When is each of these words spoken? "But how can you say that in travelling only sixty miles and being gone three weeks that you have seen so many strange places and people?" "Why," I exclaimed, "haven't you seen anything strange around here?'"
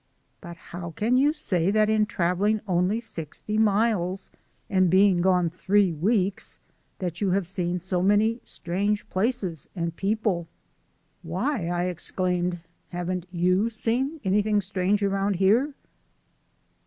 "But 0.41 0.57
how 0.57 0.89
can 0.89 1.15
you 1.15 1.31
say 1.31 1.69
that 1.69 1.87
in 1.87 2.07
travelling 2.07 2.59
only 2.67 2.99
sixty 2.99 3.59
miles 3.59 4.31
and 4.67 4.89
being 4.89 5.17
gone 5.21 5.51
three 5.51 5.91
weeks 5.93 6.57
that 6.97 7.21
you 7.21 7.29
have 7.29 7.45
seen 7.45 7.79
so 7.79 8.01
many 8.01 8.39
strange 8.43 9.07
places 9.11 9.69
and 9.75 9.95
people?" 9.95 10.47
"Why," 11.21 11.67
I 11.67 11.83
exclaimed, 11.83 12.61
"haven't 12.89 13.27
you 13.31 13.69
seen 13.69 14.19
anything 14.25 14.59
strange 14.59 15.03
around 15.03 15.35
here?'" 15.35 15.75